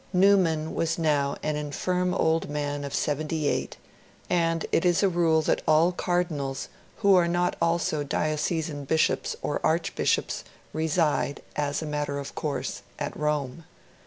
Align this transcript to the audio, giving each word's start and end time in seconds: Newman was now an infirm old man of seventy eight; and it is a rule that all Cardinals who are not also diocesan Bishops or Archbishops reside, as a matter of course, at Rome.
Newman 0.13 0.73
was 0.73 0.97
now 0.97 1.37
an 1.43 1.55
infirm 1.55 2.11
old 2.15 2.49
man 2.49 2.83
of 2.83 2.91
seventy 2.91 3.47
eight; 3.47 3.77
and 4.31 4.65
it 4.71 4.83
is 4.83 5.03
a 5.03 5.07
rule 5.09 5.43
that 5.43 5.61
all 5.67 5.91
Cardinals 5.91 6.69
who 6.97 7.13
are 7.13 7.27
not 7.27 7.55
also 7.61 8.03
diocesan 8.03 8.85
Bishops 8.85 9.35
or 9.43 9.63
Archbishops 9.63 10.43
reside, 10.73 11.43
as 11.55 11.83
a 11.83 11.85
matter 11.85 12.17
of 12.17 12.33
course, 12.33 12.81
at 12.97 13.15
Rome. 13.15 13.63